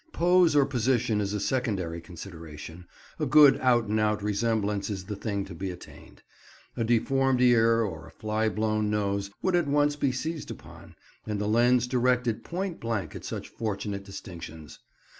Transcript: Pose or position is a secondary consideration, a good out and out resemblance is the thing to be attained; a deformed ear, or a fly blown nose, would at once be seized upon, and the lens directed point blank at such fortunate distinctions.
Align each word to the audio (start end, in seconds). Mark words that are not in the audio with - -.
Pose 0.13 0.55
or 0.55 0.65
position 0.65 1.21
is 1.21 1.31
a 1.35 1.39
secondary 1.39 2.01
consideration, 2.01 2.87
a 3.19 3.27
good 3.27 3.59
out 3.59 3.85
and 3.85 3.99
out 3.99 4.23
resemblance 4.23 4.89
is 4.89 5.05
the 5.05 5.15
thing 5.15 5.45
to 5.45 5.53
be 5.53 5.69
attained; 5.69 6.23
a 6.75 6.83
deformed 6.83 7.39
ear, 7.39 7.83
or 7.83 8.07
a 8.07 8.11
fly 8.11 8.49
blown 8.49 8.89
nose, 8.89 9.29
would 9.43 9.55
at 9.55 9.67
once 9.67 9.95
be 9.95 10.11
seized 10.11 10.49
upon, 10.49 10.95
and 11.27 11.39
the 11.39 11.47
lens 11.47 11.85
directed 11.85 12.43
point 12.43 12.79
blank 12.79 13.15
at 13.15 13.23
such 13.23 13.47
fortunate 13.49 14.03
distinctions. 14.03 14.79